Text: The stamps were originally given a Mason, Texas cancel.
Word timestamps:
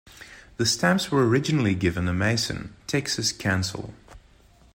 The 0.57 0.65
stamps 0.65 1.11
were 1.11 1.27
originally 1.27 1.75
given 1.75 2.07
a 2.07 2.13
Mason, 2.15 2.75
Texas 2.87 3.31
cancel. 3.31 3.93